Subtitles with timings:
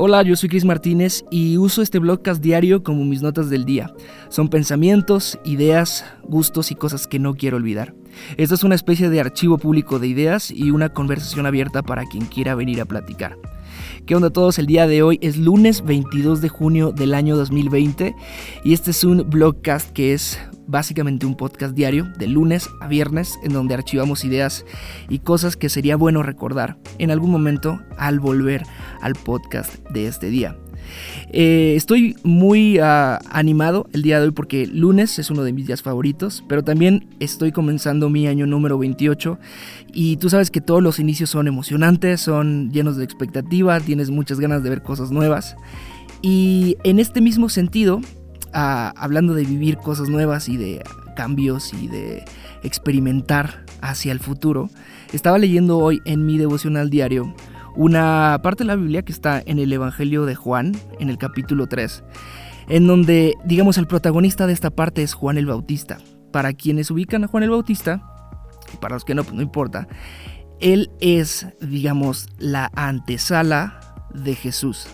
[0.00, 3.92] Hola, yo soy Cris Martínez y uso este blogcast diario como mis notas del día.
[4.28, 7.94] Son pensamientos, ideas, gustos y cosas que no quiero olvidar.
[8.36, 12.26] Esto es una especie de archivo público de ideas y una conversación abierta para quien
[12.26, 13.38] quiera venir a platicar.
[14.06, 14.58] ¿Qué onda todos?
[14.58, 18.14] El día de hoy es lunes 22 de junio del año 2020
[18.64, 23.38] y este es un blogcast que es básicamente un podcast diario de lunes a viernes
[23.42, 24.64] en donde archivamos ideas
[25.08, 28.62] y cosas que sería bueno recordar en algún momento al volver
[29.00, 30.56] al podcast de este día.
[31.30, 35.66] Eh, estoy muy ah, animado el día de hoy porque lunes es uno de mis
[35.66, 39.38] días favoritos, pero también estoy comenzando mi año número 28
[39.92, 44.40] y tú sabes que todos los inicios son emocionantes, son llenos de expectativa, tienes muchas
[44.40, 45.56] ganas de ver cosas nuevas.
[46.22, 48.00] Y en este mismo sentido,
[48.52, 50.82] hablando de vivir cosas nuevas y de
[51.14, 52.24] cambios y de
[52.62, 54.70] experimentar hacia el futuro,
[55.12, 57.34] estaba leyendo hoy en mi devocional diario
[57.78, 61.68] una parte de la Biblia que está en el Evangelio de Juan, en el capítulo
[61.68, 62.02] 3,
[62.68, 65.98] en donde, digamos, el protagonista de esta parte es Juan el Bautista.
[66.32, 68.02] Para quienes ubican a Juan el Bautista,
[68.80, 69.86] para los que no, pues no importa,
[70.58, 73.78] él es, digamos, la antesala
[74.12, 74.88] de Jesús.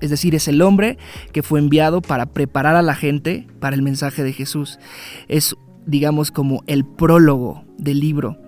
[0.00, 0.98] Es decir, es el hombre
[1.32, 4.78] que fue enviado para preparar a la gente para el mensaje de Jesús.
[5.26, 8.38] Es, digamos, como el prólogo del libro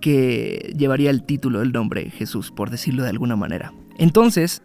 [0.00, 3.72] que llevaría el título, el nombre Jesús, por decirlo de alguna manera.
[3.98, 4.62] Entonces,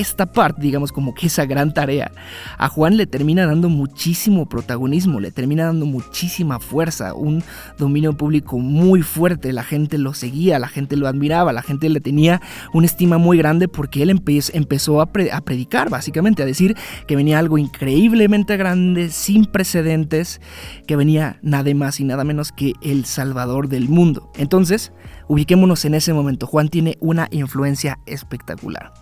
[0.00, 2.10] esta parte, digamos como que esa gran tarea,
[2.58, 7.42] a Juan le termina dando muchísimo protagonismo, le termina dando muchísima fuerza, un
[7.78, 12.00] dominio público muy fuerte, la gente lo seguía, la gente lo admiraba, la gente le
[12.00, 12.40] tenía
[12.72, 17.38] una estima muy grande porque él empezó a, a predicar, básicamente, a decir que venía
[17.38, 20.40] algo increíblemente grande, sin precedentes,
[20.86, 24.30] que venía nada más y nada menos que el Salvador del mundo.
[24.36, 24.92] Entonces,
[25.28, 28.92] ubiquémonos en ese momento, Juan tiene una influencia espectacular.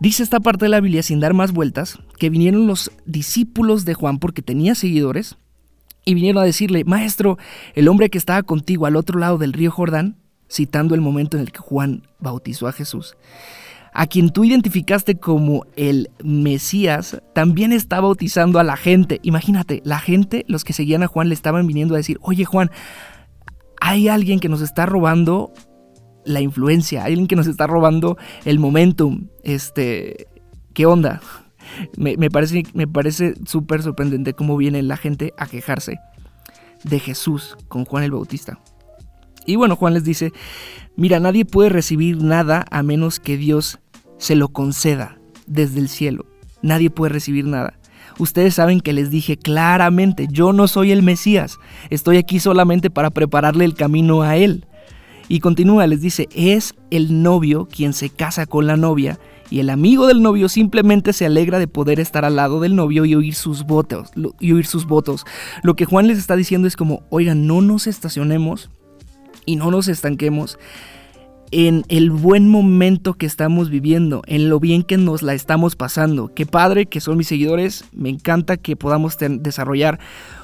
[0.00, 3.92] Dice esta parte de la Biblia, sin dar más vueltas, que vinieron los discípulos de
[3.92, 5.36] Juan porque tenía seguidores
[6.06, 7.36] y vinieron a decirle, Maestro,
[7.74, 10.16] el hombre que estaba contigo al otro lado del río Jordán,
[10.50, 13.14] citando el momento en el que Juan bautizó a Jesús,
[13.92, 19.20] a quien tú identificaste como el Mesías, también está bautizando a la gente.
[19.22, 22.70] Imagínate, la gente, los que seguían a Juan, le estaban viniendo a decir, oye Juan,
[23.82, 25.52] hay alguien que nos está robando
[26.24, 29.28] la influencia, alguien que nos está robando el momentum.
[29.42, 30.28] Este,
[30.74, 31.20] ¿qué onda?
[31.96, 36.00] Me, parece, me parece súper sorprendente cómo viene la gente a quejarse
[36.82, 38.58] de Jesús con Juan el Bautista.
[39.46, 40.32] Y bueno, Juan les dice,
[40.96, 43.78] mira, nadie puede recibir nada a menos que Dios
[44.18, 46.26] se lo conceda desde el cielo.
[46.62, 47.74] Nadie puede recibir nada.
[48.18, 53.10] Ustedes saben que les dije claramente, yo no soy el Mesías, estoy aquí solamente para
[53.10, 54.66] prepararle el camino a Él.
[55.30, 59.70] Y continúa, les dice, es el novio quien se casa con la novia y el
[59.70, 63.36] amigo del novio simplemente se alegra de poder estar al lado del novio y oír
[63.36, 64.10] sus votos.
[64.40, 65.24] Y oír sus votos.
[65.62, 68.70] Lo que Juan les está diciendo es como, oigan, no nos estacionemos
[69.46, 70.58] y no nos estanquemos
[71.52, 76.32] en el buen momento que estamos viviendo, en lo bien que nos la estamos pasando.
[76.34, 80.00] Qué padre que son mis seguidores, me encanta que podamos desarrollar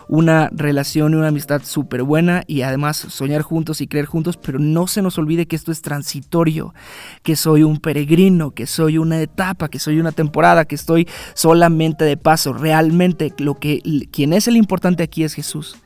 [0.08, 4.58] una relación y una amistad súper buena y además soñar juntos y creer juntos, pero
[4.58, 6.74] no se nos olvide que esto es transitorio,
[7.22, 12.04] que soy un peregrino, que soy una etapa, que soy una temporada, que estoy solamente
[12.04, 12.52] de paso.
[12.52, 13.80] Realmente lo que
[14.12, 15.76] quien es el importante aquí es Jesús.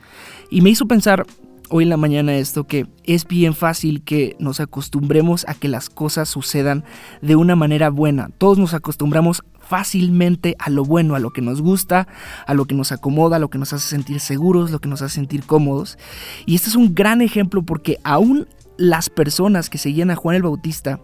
[0.49, 1.25] Y me hizo pensar
[1.71, 5.89] hoy en la mañana esto que es bien fácil que nos acostumbremos a que las
[5.89, 6.83] cosas sucedan
[7.21, 8.29] de una manera buena.
[8.37, 12.07] Todos nos acostumbramos fácilmente a lo bueno, a lo que nos gusta,
[12.45, 15.01] a lo que nos acomoda, a lo que nos hace sentir seguros, lo que nos
[15.01, 15.97] hace sentir cómodos.
[16.45, 20.43] Y este es un gran ejemplo porque aún las personas que seguían a Juan el
[20.43, 20.99] Bautista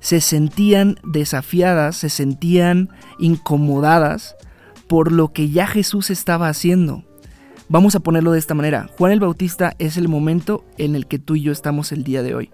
[0.00, 2.88] se sentían desafiadas, se sentían
[3.18, 4.36] incomodadas
[4.88, 7.05] por lo que ya Jesús estaba haciendo.
[7.68, 8.88] Vamos a ponerlo de esta manera.
[8.96, 12.22] Juan el Bautista es el momento en el que tú y yo estamos el día
[12.22, 12.50] de hoy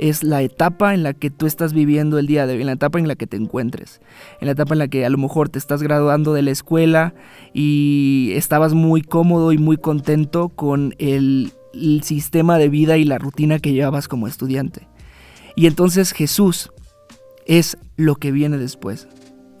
[0.00, 2.72] es la etapa en la que tú estás viviendo el día de hoy, en la
[2.72, 4.00] etapa en la que te encuentres,
[4.40, 7.14] en la etapa en la que a lo mejor te estás graduando de la escuela
[7.52, 11.52] y estabas muy cómodo y muy contento con el,
[12.02, 14.88] sistema de vida y la rutina que llevabas como estudiante.
[15.54, 16.72] Y entonces Jesús
[17.46, 19.06] es lo que viene después.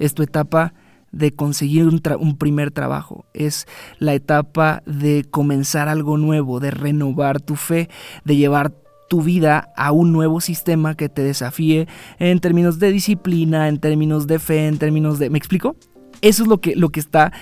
[0.00, 0.74] Es tu etapa
[1.12, 3.66] de conseguir un, primer trabajo, es
[3.98, 7.88] la etapa de comenzar algo nuevo, de renovar tu fe,
[8.24, 8.72] de llevar
[9.08, 11.88] tu vida a un nuevo sistema que te desafíe
[12.20, 15.30] en términos de disciplina, en términos de fe, en términos de...
[15.30, 15.74] ¿Me explico?
[16.20, 17.32] Eso es lo que, lo que está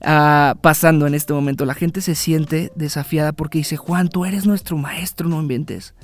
[0.00, 1.66] ah, pasando en este momento.
[1.66, 5.94] La gente se siente desafiada porque dice, Juan, tú eres nuestro maestro, no inventes.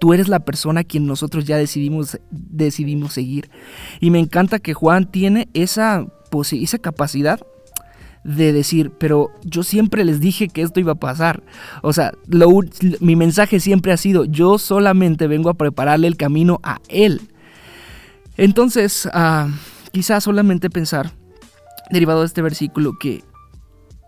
[0.00, 3.50] tú eres la persona a quien nosotros ya decidimos, decidimos seguir.
[4.00, 6.06] Y me encanta que Juan tiene esa,
[6.40, 7.40] esa capacidad
[8.24, 11.42] de decir, pero yo siempre les dije que esto iba a pasar.
[11.82, 12.12] O sea,
[13.00, 17.20] mi mensaje siempre ha sido, yo solamente vengo a prepararle el camino a él.
[18.36, 19.50] Entonces, uh,
[19.90, 21.12] quizás solamente pensar,
[21.90, 23.24] derivado de este versículo, que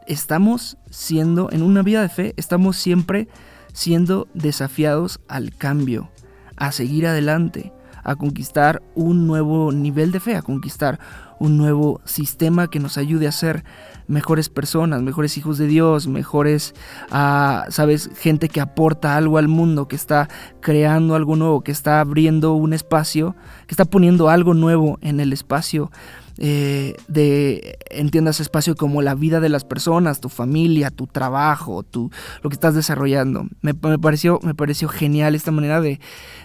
[0.07, 3.29] estamos siendo, en una vida de fe, estamos siempre
[3.73, 6.11] siendo desafiados al cambio,
[6.57, 7.73] a seguir adelante,
[8.05, 11.01] a conquistar un nuevo nivel de fe, a conquistar
[11.41, 13.65] un nuevo sistema que nos ayude a ser
[14.07, 16.75] mejores personas, mejores hijos de Dios, mejores,
[17.11, 20.29] uh, sabes, gente que aporta algo al mundo, que está
[20.61, 23.35] creando algo nuevo, que está abriendo un espacio,
[23.67, 25.91] que está poniendo algo nuevo en el espacio.
[26.37, 32.11] Eh, de entiendas espacio como la vida de las personas, tu familia, tu trabajo, tu,
[32.43, 33.47] lo que estás desarrollando.
[33.63, 36.01] Me, pareció, me pareció genial esta manera de,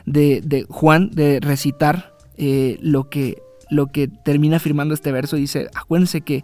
[0.05, 3.41] de, Juan de recitar eh, lo, que,
[3.71, 5.37] lo que termina firmando este verso.
[5.37, 6.43] Dice, acuérdense que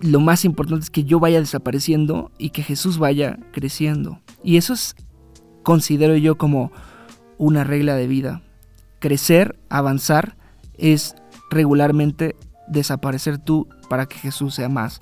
[0.00, 4.20] lo más importante es que yo vaya desapareciendo y que Jesús vaya creciendo.
[4.42, 4.94] Y eso es,
[5.62, 6.72] considero yo como
[7.38, 8.42] una regla de vida.
[8.98, 10.36] Crecer, avanzar,
[10.78, 11.14] es
[11.50, 12.36] regularmente
[12.68, 15.00] desaparecer tú para que Jesús sea más,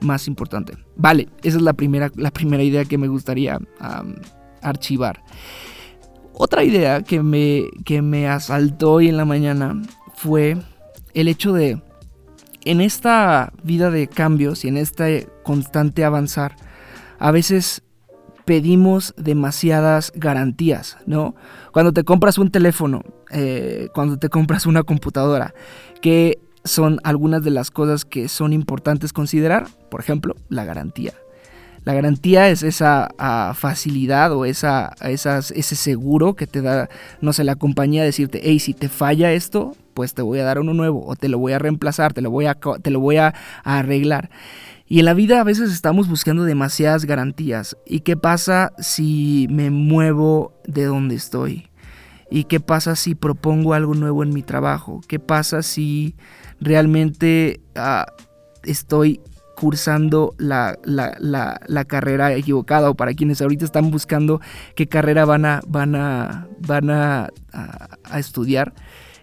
[0.00, 0.74] más importante.
[0.96, 3.58] Vale, esa es la primera, la primera idea que me gustaría
[4.62, 5.22] archivar.
[6.32, 9.80] Otra idea que me, que me asaltó hoy en la mañana
[10.14, 10.56] fue
[11.12, 11.82] el hecho de,
[12.64, 16.56] en esta vida de cambios y en este constante avanzar,
[17.18, 17.82] a veces
[18.44, 21.34] pedimos demasiadas garantías, ¿no?
[21.72, 25.54] Cuando te compras un teléfono, eh, cuando te compras una computadora,
[26.00, 31.14] que son algunas de las cosas que son importantes considerar, por ejemplo, la garantía.
[31.84, 36.90] La garantía es esa ah, facilidad o esa, ese seguro que te da,
[37.22, 40.58] no sé, la compañía decirte, hey, si te falla esto, pues te voy a dar
[40.58, 43.18] uno nuevo o te lo voy a reemplazar, te lo voy a, te lo voy
[43.18, 44.30] a arreglar.
[44.86, 47.76] Y en la vida a veces estamos buscando demasiadas garantías.
[47.84, 51.68] ¿Y qué pasa si me muevo de donde estoy?
[52.30, 55.02] ¿Y qué pasa si propongo algo nuevo en mi trabajo?
[55.06, 56.16] ¿Qué pasa si
[56.60, 58.06] realmente ah,
[58.62, 59.20] estoy
[59.54, 60.78] cursando la,
[61.86, 64.40] carrera equivocada o para quienes ahorita están buscando
[64.74, 67.28] qué carrera van a, van a, van a
[68.16, 68.72] estudiar?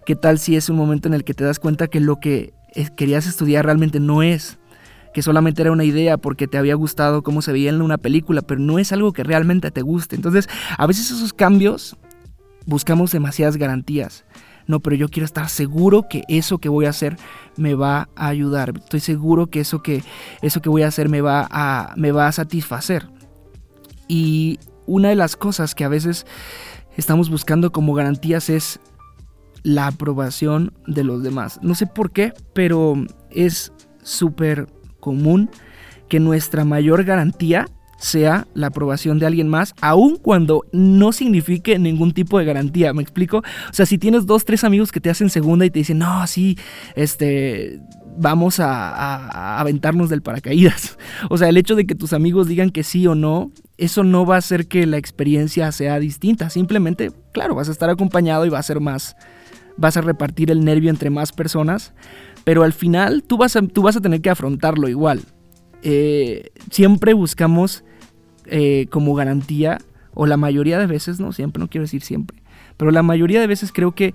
[0.08, 2.54] ¿Qué tal si es un momento en el que te das cuenta que lo que
[2.96, 4.58] querías estudiar realmente no es?
[5.14, 8.42] que solamente era una idea porque te había gustado cómo se veía en una película,
[8.44, 10.16] pero no es algo que realmente te guste.
[10.16, 11.98] Entonces, a veces esos cambios
[12.68, 14.26] buscamos demasiadas garantías.
[14.68, 17.18] No, pero yo quiero estar seguro que eso que voy a hacer
[17.58, 18.74] me va a ayudar.
[18.78, 20.04] Estoy seguro que eso que,
[20.42, 23.10] eso que voy a hacer me va a, me va a satisfacer.
[24.08, 26.28] Y una de las cosas que a veces
[26.96, 28.80] estamos buscando como garantías es
[29.68, 31.60] la aprobación de los demás.
[31.62, 32.96] No sé por qué, pero
[33.30, 34.68] es súper
[35.02, 35.50] común
[36.08, 37.68] que nuestra mayor garantía
[37.98, 43.02] sea la aprobación de alguien más, aun cuando no signifique ningún tipo de garantía, ¿me
[43.02, 43.40] explico?
[43.40, 46.26] O sea, si tienes dos, tres amigos que te hacen segunda y te dicen, no,
[46.28, 46.58] sí,
[46.96, 47.82] este,
[48.18, 50.98] vamos a, a, aventarnos del paracaídas.
[51.30, 54.26] O sea, el hecho de que tus amigos digan que sí o no, eso no
[54.26, 58.50] va a hacer que la experiencia sea distinta, simplemente, claro, vas a estar acompañado y
[58.50, 59.18] va a ser más,
[59.78, 61.94] vas a repartir el nervio entre más personas,
[62.44, 65.22] pero al final tú vas a, tú vas a tener que afrontarlo igual.
[65.84, 67.84] Eh, siempre buscamos
[68.46, 69.80] eh, como garantía,
[70.14, 72.42] o la mayoría de veces, no siempre, no quiero decir siempre,
[72.76, 74.14] pero la mayoría de veces creo que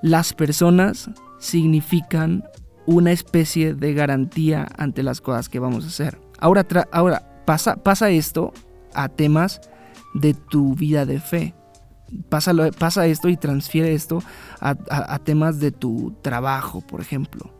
[0.00, 2.44] las personas significan
[2.86, 6.18] una especie de garantía ante las cosas que vamos a hacer.
[6.38, 8.52] Ahora, ahora pasa, pasa esto
[8.94, 9.60] a temas
[10.14, 11.54] de tu vida de fe
[12.28, 14.22] pasa, pasa esto y transfiere esto
[14.60, 14.74] a,
[15.18, 17.52] temas de tu trabajo, por ejemplo.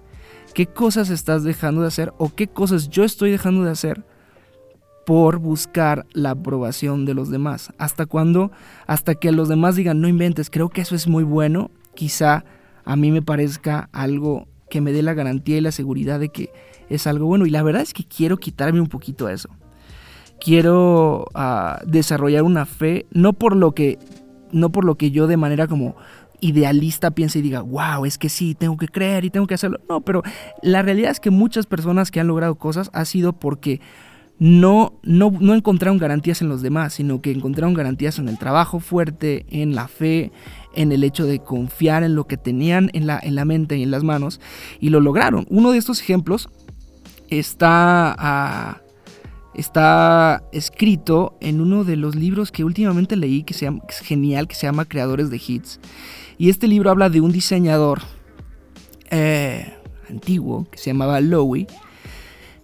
[0.55, 4.05] ¿Qué cosas estás dejando de hacer o qué cosas yo estoy dejando de hacer
[5.07, 7.73] por buscar la aprobación de los demás?
[7.79, 8.51] ¿Hasta cuándo?
[8.87, 12.45] Hasta que los demás digan, no inventes, creo que eso es muy bueno, quizá
[12.85, 16.51] a mí me parezca algo que me dé la garantía y la seguridad de que
[16.89, 17.47] es algo bueno.
[17.47, 19.51] Y la verdad es que quiero quitarme un poquito eso.
[20.41, 23.99] Quiero ah, desarrollar una fe, no por lo que
[24.53, 25.97] no por lo que yo de manera como
[26.41, 29.81] idealista piense y diga, wow, es que sí, tengo que creer y tengo que hacerlo.
[29.89, 30.23] No, pero
[30.63, 33.81] la realidad es que muchas personas que han logrado cosas ha sido porque
[34.39, 38.79] no, no, no encontraron garantías en los demás, sino que encontraron garantías en el trabajo
[38.79, 40.31] fuerte, en la fe,
[40.75, 43.83] en el hecho de confiar en lo que tenían en la, en la mente y
[43.83, 44.41] en las manos,
[44.79, 45.47] y lo lograron.
[45.51, 46.49] Uno de estos ejemplos
[47.29, 48.81] está a
[49.59, 54.55] está escrito en uno de los libros que últimamente leí que, se es genial, que
[54.55, 55.81] se llama Creadores de Hits.
[56.39, 58.01] Y este libro habla de un diseñador
[59.11, 59.75] eh,
[60.09, 61.67] antiguo que se llamaba Lowy.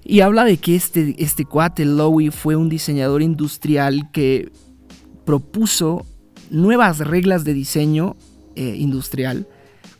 [0.04, 4.52] Y habla de que este, este cuate, Lowy, fue un diseñador industrial que
[5.24, 6.06] propuso
[6.50, 8.14] nuevas reglas de diseño
[8.54, 9.48] eh, industrial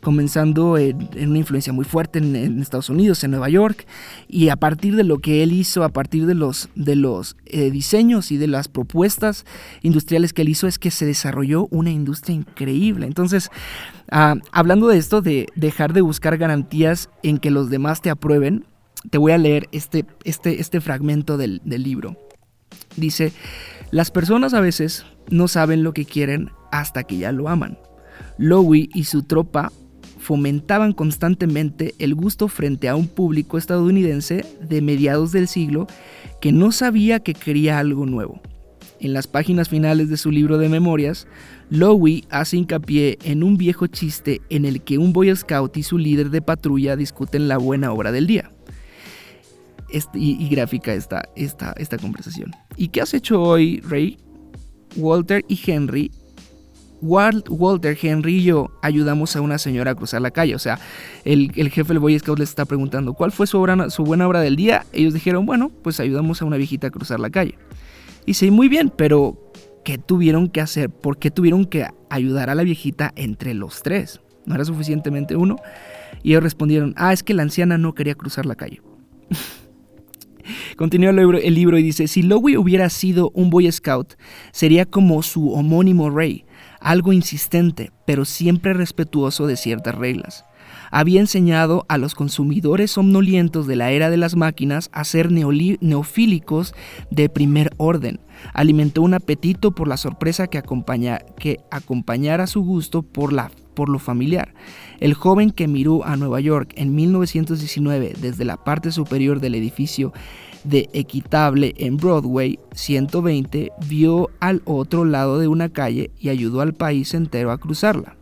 [0.01, 3.87] comenzando en, una influencia muy fuerte en, Estados Unidos, en Nueva York,
[4.27, 7.71] y a partir de lo que él hizo, a partir de los, de los eh,
[7.71, 9.45] diseños y de las propuestas
[9.81, 13.07] industriales que él hizo, es que se desarrolló una industria increíble.
[13.07, 13.49] Entonces,
[14.11, 18.65] ah, hablando de esto, de dejar de buscar garantías en que los demás te aprueben,
[19.09, 22.17] te voy a leer este, este, este fragmento del, del libro.
[22.95, 23.33] Dice,
[23.91, 27.77] las personas a veces no saben lo que quieren hasta que ya lo aman.
[28.37, 29.71] Lowy y su tropa
[30.19, 35.87] fomentaban constantemente el gusto frente a un público estadounidense de mediados del siglo
[36.41, 38.41] que no sabía que quería algo nuevo.
[38.99, 41.27] En las páginas finales de su libro de memorias,
[41.69, 45.97] Lowy hace hincapié en un viejo chiste en el que un Boy Scout y su
[45.97, 48.51] líder de patrulla discuten la buena obra del día.
[50.13, 52.51] y, gráfica esta, esta, esta conversación.
[52.75, 54.17] ¿Y qué has hecho hoy, Ray?
[54.95, 56.11] Walter y Henry
[57.01, 60.55] Walter, Henry y yo ayudamos a una señora a cruzar la calle.
[60.55, 60.79] O sea,
[61.23, 64.85] el, jefe del Boy Scout les está preguntando cuál fue su, buena obra del día.
[64.93, 67.57] Ellos dijeron, bueno, pues ayudamos a una viejita a cruzar la calle.
[68.25, 69.51] Y sí, muy bien, pero
[69.83, 70.89] ¿qué tuvieron que hacer?
[70.89, 74.21] ¿Por qué tuvieron que ayudar a la viejita entre los tres?
[74.45, 75.57] ¿No era suficientemente uno?
[76.23, 78.81] Y ellos respondieron, ah, es que la anciana no quería cruzar la calle.
[80.77, 84.13] Continúa el libro, y dice, si Lowy hubiera sido un Boy Scout,
[84.51, 86.44] sería como su homónimo Ray,
[86.85, 90.45] algo insistente, pero siempre respetuoso de ciertas reglas.
[90.91, 96.75] Había enseñado a los consumidores somnolientos de la era de las máquinas a ser neofílicos
[97.09, 98.19] de primer orden.
[98.53, 100.59] Alimentó un apetito por la sorpresa que,
[101.71, 103.33] acompañara su gusto por,
[103.73, 104.53] por lo familiar.
[104.99, 110.13] El joven que miró a Nueva York en 1919 desde la parte superior del edificio
[110.65, 116.73] de Equitable en Broadway 120 vio al otro lado de una calle y ayudó al
[116.73, 118.17] país entero a cruzarla.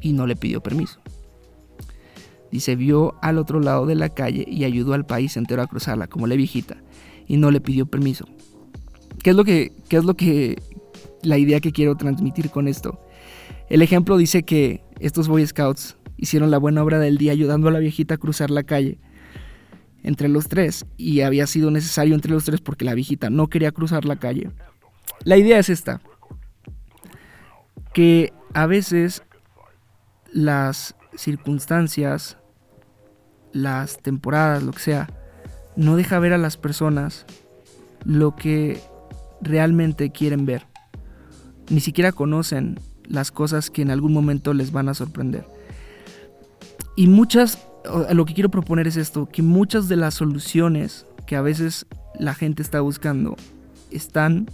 [0.00, 1.00] Y no le pidió permiso.
[2.50, 6.06] Dice, vio al otro lado de la calle y ayudó al país entero a cruzarla,
[6.06, 6.82] como la viejita,
[7.26, 8.26] y no le pidió permiso.
[9.22, 10.56] ¿Qué es lo que, qué es lo que,
[11.22, 13.00] la idea que quiero transmitir con esto?
[13.68, 17.70] El ejemplo dice que estos Boy Scouts hicieron la buena obra del día ayudando a
[17.70, 18.98] la viejita a cruzar la calle
[20.02, 23.72] entre los tres y había sido necesario entre los tres porque la viejita no quería
[23.72, 24.50] cruzar la calle.
[25.24, 26.00] La idea es esta,
[27.92, 29.22] que a veces
[30.32, 32.36] las circunstancias,
[33.52, 35.08] las temporadas, lo que sea,
[35.76, 37.26] no deja ver a las personas
[38.04, 38.80] lo que
[39.40, 40.66] realmente quieren ver.
[41.70, 45.46] Ni siquiera conocen las cosas que en algún momento les van a sorprender.
[46.96, 47.67] Y muchas
[48.12, 51.86] lo que quiero proponer es esto, que muchas de las soluciones que a veces
[52.18, 53.36] la gente está buscando
[53.90, 54.48] están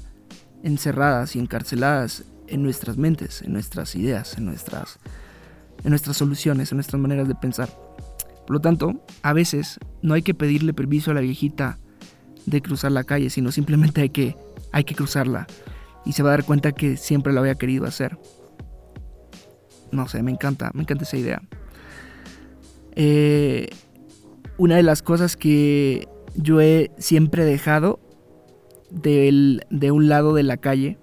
[0.62, 4.98] encerradas y encarceladas en nuestras mentes, en nuestras ideas, en nuestras,
[5.82, 7.68] en nuestras soluciones, en nuestras maneras de pensar.
[8.46, 11.78] Por lo tanto, a veces no hay que pedirle permiso a la viejita
[12.46, 14.36] de cruzar la calle, sino simplemente hay que,
[14.72, 15.46] hay que cruzarla
[16.04, 18.18] y se va a dar cuenta que siempre lo había querido hacer.
[19.92, 21.42] No sé, me encanta, me encanta esa idea.
[22.96, 23.68] Eh,
[24.58, 28.00] una de las cosas que yo he siempre dejado
[28.90, 30.98] de un lado de la calle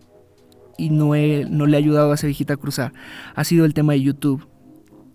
[0.78, 1.14] y no,
[1.50, 2.94] no le he ayudado a esa viejita a cruzar
[3.36, 4.48] ha sido el tema de YouTube.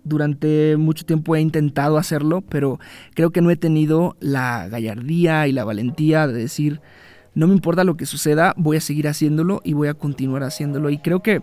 [0.03, 2.79] Durante mucho tiempo he intentado hacerlo, pero
[3.13, 6.79] creo que no he tenido la gallardía y la valentía de decir,
[7.35, 10.89] no me importa lo que suceda, voy a seguir haciéndolo y voy a continuar haciéndolo.
[10.89, 11.41] Y creo que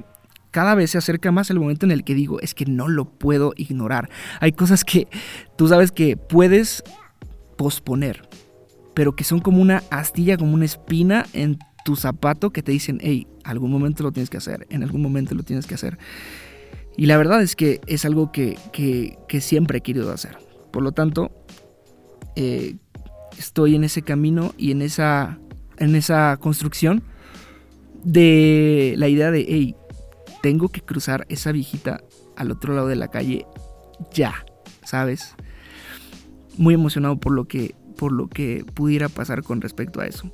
[0.55, 3.07] cada vez se acerca más el momento en el que digo, es que no lo
[3.07, 4.09] puedo ignorar.
[4.39, 5.09] Hay cosas que
[5.57, 6.85] tú sabes que puedes
[7.59, 8.29] posponer,
[8.95, 13.01] pero que son como una astilla, como una espina en tu zapato que te dicen,
[13.03, 15.99] hey, algún momento lo tienes que hacer, en algún momento lo tienes que hacer.
[16.97, 18.57] Y la verdad es que es algo que,
[19.41, 20.39] siempre he querido hacer.
[20.71, 21.33] Por lo tanto,
[22.37, 22.77] eh,
[23.37, 25.37] estoy en ese camino y en esa,
[25.79, 27.03] en esa construcción
[28.05, 29.75] de la idea de, hey,
[30.45, 32.03] tengo que cruzar esa viejita
[32.37, 33.47] al otro lado de la calle
[34.13, 34.45] ya,
[34.85, 35.35] ¿sabes?
[36.59, 40.31] Muy emocionado por lo que, por lo que pudiera pasar con respecto a eso.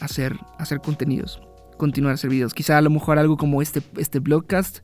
[0.00, 1.40] Hacer, hacer contenidos,
[1.78, 2.54] continuar a hacer videos.
[2.54, 4.80] Quizá a lo mejor algo como este, este blogcast,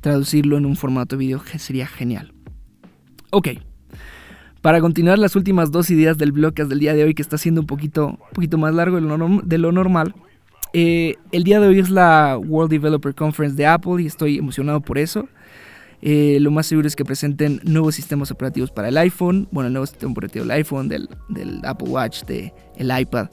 [0.00, 2.32] traducirlo en un formato de video sería genial.
[3.30, 3.48] Ok,
[4.62, 7.62] Para continuar las últimas dos ideas del blogcast del día de hoy, que está siendo
[7.62, 10.14] un poquito, un poquito más largo de lo, normal.
[10.72, 14.80] Eh, el día de hoy es la World Developer Conference de Apple y estoy emocionado
[14.80, 15.28] por eso.
[16.00, 19.72] Eh, lo más seguro es que presenten nuevos sistemas operativos para el iPhone, bueno, el
[19.72, 21.08] nuevo sistema operativo del iPhone, del,
[21.64, 22.52] Apple Watch, del
[23.00, 23.28] iPad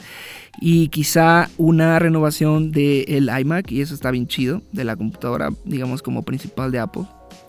[0.60, 6.02] y quizá una renovación del iMac y eso está bien chido, de la computadora, digamos,
[6.02, 7.04] como principal de Apple.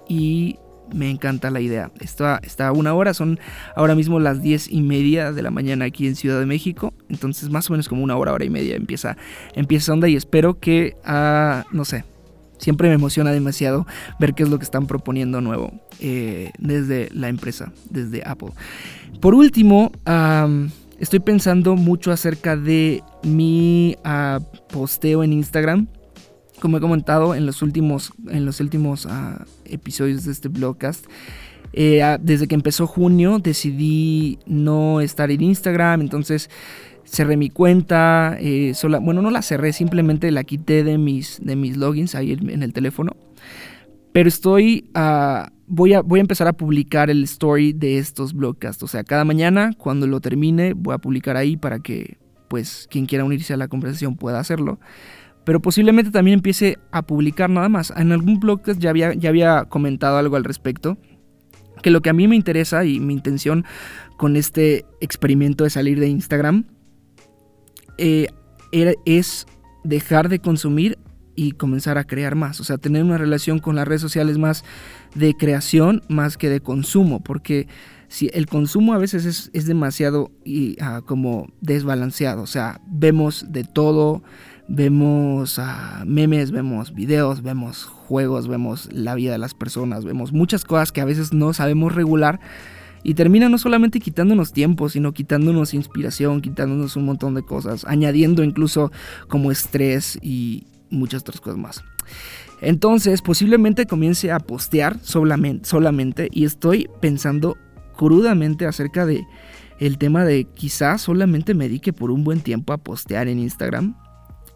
[0.06, 0.58] Y
[0.94, 1.90] me encanta la idea.
[2.00, 3.38] Está, está a una hora, son
[3.74, 6.92] ahora mismo las 10 y media de la mañana aquí en Ciudad de México.
[7.08, 9.16] Entonces, más o menos como una hora, hora y media empieza,
[9.54, 12.04] empieza onda y espero que, uh, no sé,
[12.58, 13.86] siempre me emociona demasiado
[14.18, 18.50] ver qué es lo que están proponiendo nuevo eh, desde la empresa, desde Apple.
[19.20, 19.92] Por último,
[20.98, 24.40] estoy pensando mucho acerca de mi ah,
[24.72, 25.88] posteo en Instagram.
[26.60, 31.06] Como he comentado en los últimos, en los últimos ah, episodios de este blogcast,
[31.72, 36.48] eh, ah, desde que empezó junio decidí no estar en Instagram, entonces
[37.06, 41.76] cerré mi cuenta, eh, bueno, no la cerré, simplemente la quité de mis, de mis
[41.76, 43.12] logins ahí en, el teléfono.
[44.12, 48.82] Pero estoy, uh, voy, a, voy a empezar a publicar el story de estos blogcasts.
[48.82, 52.16] O sea, cada mañana, cuando lo termine, voy a publicar ahí para que,
[52.48, 54.78] pues, quien quiera unirse a la conversación pueda hacerlo.
[55.46, 57.92] Pero posiblemente también empiece a publicar nada más.
[57.96, 60.98] En algún blogcast ya había, ya había comentado algo al respecto.
[61.84, 63.64] Que lo que a mí me interesa y mi intención
[64.16, 66.64] con este experimento de salir de Instagram
[67.96, 68.26] eh,
[69.04, 69.46] es
[69.84, 70.98] dejar de consumir
[71.36, 72.60] y comenzar a crear más.
[72.60, 74.64] O sea, tener una relación con las redes sociales más
[75.14, 77.22] de creación más que de consumo.
[77.22, 77.68] Porque
[78.08, 82.42] si el consumo a veces es, demasiado y, ah, como desbalanceado.
[82.42, 84.24] O sea, vemos de todo.
[84.68, 90.64] Vemos ah, memes, vemos videos, vemos juegos, vemos la vida de las personas, vemos muchas
[90.64, 92.40] cosas que a veces no sabemos regular
[93.04, 98.42] y termina no solamente quitándonos tiempo, sino quitándonos inspiración, quitándonos un montón de cosas, añadiendo
[98.42, 98.90] incluso
[99.28, 101.84] como estrés y muchas otras cosas más.
[102.60, 107.56] Entonces, posiblemente comience a postear solamente, solamente y estoy pensando
[107.96, 109.24] crudamente acerca de
[109.78, 113.94] el tema de quizás solamente me dedique por un buen tiempo a postear en Instagram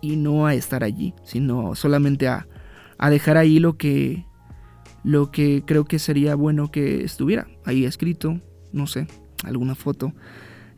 [0.01, 2.47] y no a estar allí, sino solamente a,
[2.99, 4.25] a dejar ahí lo que
[5.03, 8.41] lo que creo que sería bueno que estuviera ahí escrito,
[8.73, 9.07] no sé,
[9.45, 10.13] alguna foto,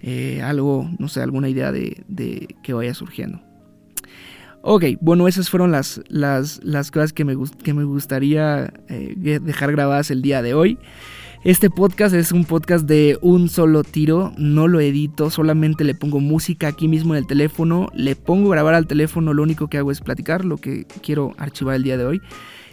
[0.00, 3.40] eh, algo, no sé, alguna idea de, que vaya surgiendo.
[4.64, 6.60] Ok, bueno, esas fueron las, las,
[6.92, 10.78] cosas que me, que me gustaría eh, dejar grabadas el día de hoy.
[11.44, 16.20] Este podcast es un podcast de un solo tiro, no lo edito, solamente le pongo
[16.20, 19.90] música aquí mismo en el teléfono, le pongo grabar al teléfono, lo único que hago
[19.90, 22.20] es platicar lo que quiero archivar el día de hoy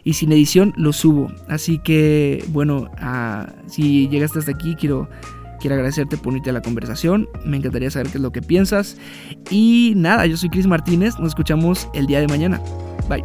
[0.03, 1.31] y sin edición lo subo.
[1.47, 5.09] Así que, bueno, ah, si llegaste hasta aquí, quiero,
[5.59, 7.27] quiero agradecerte por unirte a la conversación.
[7.45, 8.97] Me encantaría saber qué es lo que piensas.
[9.49, 11.17] Y nada, yo soy Chris Martínez.
[11.17, 12.61] Nos escuchamos el día de mañana.
[13.09, 13.23] Bye.